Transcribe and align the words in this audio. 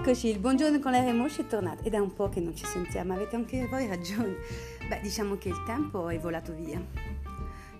Eccoci, 0.00 0.28
il 0.28 0.38
buongiorno 0.38 0.78
con 0.78 0.92
l'aereo 0.92 1.12
Mosci 1.12 1.42
è 1.42 1.46
tornato 1.46 1.82
ed 1.82 1.92
è 1.92 1.98
un 1.98 2.14
po' 2.14 2.28
che 2.28 2.38
non 2.38 2.54
ci 2.54 2.64
sentiamo, 2.64 3.14
avete 3.14 3.34
anche 3.34 3.66
voi 3.66 3.88
ragione. 3.88 4.36
Beh, 4.88 5.00
diciamo 5.02 5.36
che 5.36 5.48
il 5.48 5.62
tempo 5.66 6.08
è 6.08 6.18
volato 6.20 6.54
via. 6.54 6.80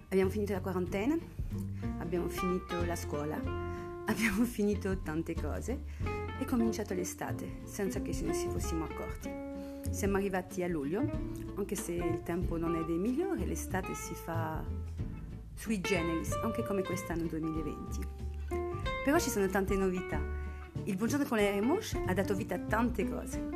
Abbiamo 0.08 0.28
finito 0.28 0.52
la 0.52 0.60
quarantena, 0.60 1.16
abbiamo 1.98 2.28
finito 2.28 2.84
la 2.84 2.96
scuola, 2.96 3.36
abbiamo 4.06 4.44
finito 4.44 4.98
tante 4.98 5.34
cose 5.34 5.84
e 6.38 6.44
cominciato 6.44 6.92
l'estate 6.92 7.60
senza 7.64 8.02
che 8.02 8.12
ce 8.12 8.24
ne 8.24 8.34
si 8.34 8.48
fossimo 8.48 8.84
accorti. 8.84 9.30
Siamo 9.88 10.16
arrivati 10.16 10.62
a 10.64 10.68
luglio, 10.68 11.08
anche 11.54 11.76
se 11.76 11.92
il 11.92 12.22
tempo 12.24 12.58
non 12.58 12.74
è 12.74 12.84
dei 12.84 12.98
migliori, 12.98 13.46
l'estate 13.46 13.94
si 13.94 14.14
fa 14.14 14.62
sui 15.54 15.80
generis, 15.80 16.32
anche 16.42 16.64
come 16.64 16.82
quest'anno 16.82 17.26
2020. 17.28 18.00
Però 19.04 19.18
ci 19.18 19.30
sono 19.30 19.46
tante 19.46 19.76
novità 19.76 20.47
il 20.88 20.96
buongiorno 20.96 21.26
con 21.26 21.36
le 21.36 21.50
Remoche 21.50 22.02
ha 22.06 22.14
dato 22.14 22.34
vita 22.34 22.54
a 22.54 22.58
tante 22.58 23.06
cose. 23.06 23.50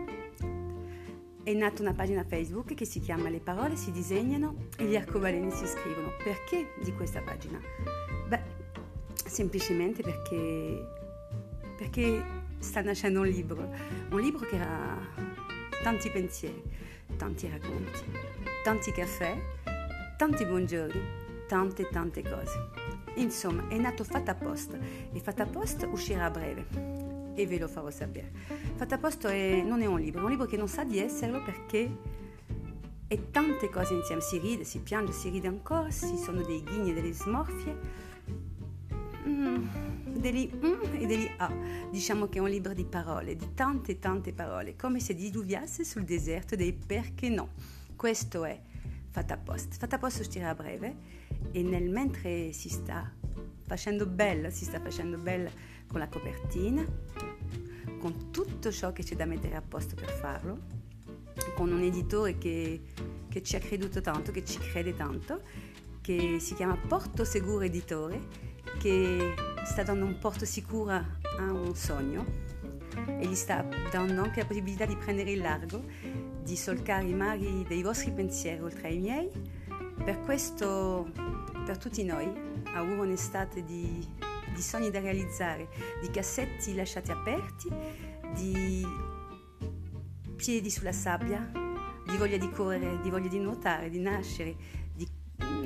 È 1.42 1.52
nata 1.54 1.80
una 1.80 1.95
pagina 1.95 2.24
Facebook 2.24 2.74
che 2.74 2.84
si 2.84 3.00
chiama 3.00 3.30
Le 3.30 3.40
parole 3.40 3.74
si 3.74 3.90
disegnano 3.90 4.68
e 4.77 4.84
gli 4.84 4.96
arcobaleni 4.96 5.50
si 5.50 5.66
scrivono. 5.66 6.12
Perché 6.23 6.74
di 6.84 6.92
questa 6.92 7.23
pagina? 7.23 7.59
Beh, 8.28 8.40
semplicemente 9.14 10.02
perché, 10.02 10.87
perché 11.78 12.23
sta 12.59 12.82
nascendo 12.82 13.20
un 13.20 13.28
libro, 13.28 13.66
un 14.10 14.20
libro 14.20 14.46
che 14.46 14.59
ha 14.59 14.98
tanti 15.82 16.10
pensieri, 16.10 16.62
tanti 17.16 17.48
racconti, 17.48 18.04
tanti 18.62 18.92
caffè, 18.92 19.34
tanti 20.18 20.45
buongiorni, 20.45 21.01
tante 21.48 21.88
tante 21.88 22.23
cose. 22.23 22.68
Insomma, 23.14 23.68
è 23.68 23.78
nato 23.78 24.04
Fatta 24.04 24.34
Post 24.34 24.78
e 25.12 25.18
Fatta 25.18 25.46
Post 25.46 25.88
uscirà 25.90 26.26
a 26.26 26.30
breve 26.30 27.12
e 27.35 27.47
ve 27.47 27.59
lo 27.59 27.69
farò 27.69 27.91
sapere. 27.91 28.30
Fatta 28.77 28.99
a 29.01 29.29
è, 29.29 29.63
non 29.63 29.83
è 29.83 29.87
un 29.87 30.01
libro, 30.01 30.21
è 30.21 30.25
un 30.25 30.30
libro 30.30 30.47
che 30.47 30.57
non 30.57 30.69
sa 30.69 30.85
di 30.85 30.99
esserlo 30.99 31.43
perché 31.43 32.21
è 33.07 33.30
tante 33.30 33.69
cose 33.69 33.95
insieme, 33.95 34.21
si 34.21 34.38
ride, 34.38 34.65
si 34.65 34.80
piange, 34.80 35.13
si 35.13 35.29
ride 35.29 35.49
ancora, 35.49 35.91
ci 35.91 36.16
sono 36.16 36.43
dei 36.43 36.63
ghigni 36.63 36.91
e 36.91 36.95
delle 36.95 37.13
smorfie, 37.13 37.77
mm, 39.27 39.66
degli 40.07 40.51
mm 40.55 40.95
e 40.95 41.07
degli 41.07 41.30
ah. 41.37 41.53
Diciamo 41.91 42.29
che 42.29 42.38
è 42.38 42.41
un 42.41 42.49
libro 42.49 42.73
di 42.73 42.85
parole, 42.85 43.37
di 43.37 43.55
tante 43.55 43.99
tante 43.99 44.33
parole, 44.33 44.77
come 44.77 45.01
se 45.01 45.15
diluviasse 45.15 45.85
sul 45.85 46.05
deserto 46.05 46.57
dei 46.57 46.73
perché 46.73 47.29
no. 47.29 47.51
Questo 47.97 48.45
è 48.45 48.60
Fatta 49.13 49.35
a 49.35 49.37
posto. 49.37 49.77
Fatta 49.79 49.97
a 49.97 49.99
posto 49.99 50.23
uscirà 50.23 50.49
a 50.49 50.55
breve 50.55 50.97
e 51.53 51.63
nel 51.63 51.91
mentre 51.91 52.51
si 52.53 52.71
sta 52.71 53.13
facendo 53.66 54.07
bella, 54.07 54.51
si 54.51 54.65
sta 54.65 54.80
facendo 54.80 55.19
bella 55.19 55.51
con 55.87 56.01
la 56.01 56.09
copertina, 56.09 56.85
con 57.99 58.30
tutto 58.30 58.71
ciò 58.71 58.93
che 58.93 59.02
c'è 59.02 59.15
da 59.15 59.25
mettere 59.25 59.57
a 59.57 59.63
posto 59.63 59.95
per 59.95 60.11
farlo, 60.11 60.59
con 61.55 61.73
un 61.73 61.83
editore 61.83 62.38
che, 62.38 62.83
che 63.29 63.43
ci 63.43 63.57
ha 63.57 63.60
creduto 63.60 64.00
tanto, 64.00 64.33
che 64.33 64.44
ci 64.44 64.59
crede 64.59 64.94
tanto, 64.94 65.43
che 66.00 66.38
si 66.41 66.55
chiama 66.55 66.77
Porto 66.77 67.25
Seguro 67.25 67.65
Editore, 67.65 68.21
che 68.78 69.34
sta 69.65 69.83
dando 69.83 70.05
un 70.05 70.19
porto 70.19 70.44
sicuro 70.44 70.91
a 70.91 71.53
un 71.53 71.75
sogno 71.75 72.25
e 73.06 73.27
gli 73.27 73.34
sta 73.34 73.66
dando 73.91 74.22
anche 74.22 74.41
la 74.41 74.47
possibilità 74.47 74.84
di 74.84 74.97
prendere 74.97 75.31
il 75.31 75.38
largo, 75.38 75.83
di 76.43 76.56
solcare 76.56 77.06
i 77.06 77.15
mari 77.15 77.65
dei 77.66 77.83
vostri 77.83 78.10
pensieri 78.10 78.60
oltre 78.60 78.88
ai 78.88 78.99
miei. 78.99 79.31
Per 80.05 80.21
questo, 80.21 81.10
per 81.65 81.78
tutti 81.78 82.03
noi, 82.05 82.31
auguro 82.75 83.03
un'estate 83.03 83.65
di, 83.65 84.06
di 84.54 84.62
sogni 84.62 84.91
da 84.91 85.00
realizzare, 85.00 85.69
di 86.00 86.10
cassetti 86.10 86.75
lasciati 86.75 87.10
aperti, 87.10 87.69
di 88.34 88.87
piedi 90.36 90.70
sulla 90.70 90.92
sabbia, 90.92 91.50
di 92.04 92.16
voglia 92.16 92.36
di 92.36 92.50
correre, 92.50 93.00
di 93.00 93.10
voglia 93.10 93.28
di 93.28 93.38
nuotare, 93.38 93.88
di 93.88 94.00
nascere, 94.00 94.54
di, 94.94 95.08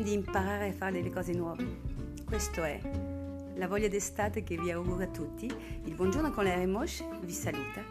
di 0.02 0.12
imparare 0.12 0.68
a 0.68 0.72
fare 0.72 0.92
delle 0.92 1.10
cose 1.10 1.32
nuove. 1.32 1.64
Questo 2.24 2.62
è 2.62 2.80
la 3.54 3.68
voglia 3.68 3.88
d'estate 3.88 4.42
che 4.42 4.56
vi 4.56 4.70
auguro 4.70 5.02
a 5.02 5.06
tutti. 5.06 5.50
Il 5.84 5.94
buongiorno 5.94 6.30
con 6.30 6.44
la 6.44 6.54
Remoche 6.54 7.04
vi 7.22 7.32
saluta 7.32 7.82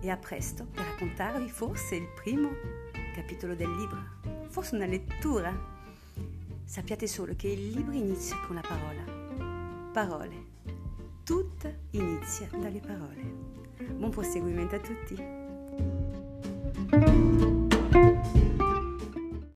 e 0.00 0.10
a 0.10 0.16
presto 0.16 0.66
per 0.66 0.84
raccontarvi 0.84 1.48
forse 1.48 1.94
il 1.96 2.08
primo 2.14 2.50
capitolo 3.14 3.54
del 3.54 3.70
libro, 3.70 4.48
forse 4.48 4.74
una 4.74 4.86
lettura 4.86 5.73
Sappiate 6.64 7.06
solo 7.06 7.34
che 7.36 7.48
il 7.48 7.70
libro 7.70 7.92
inizia 7.92 8.36
con 8.46 8.56
la 8.56 8.62
parola. 8.62 9.04
Parole. 9.92 10.52
Tutto 11.22 11.72
inizia 11.90 12.48
dalle 12.50 12.80
parole. 12.80 13.22
Buon 13.92 14.10
proseguimento 14.10 14.74
a 14.74 14.80
tutti. 14.80 15.14